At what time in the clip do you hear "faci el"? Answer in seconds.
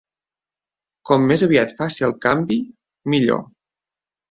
1.83-2.17